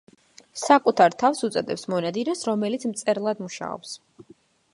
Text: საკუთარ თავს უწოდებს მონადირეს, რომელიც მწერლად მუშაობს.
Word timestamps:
საკუთარ 0.61 1.15
თავს 1.23 1.45
უწოდებს 1.47 1.83
მონადირეს, 1.95 2.43
რომელიც 2.51 2.87
მწერლად 2.95 3.45
მუშაობს. 3.49 3.95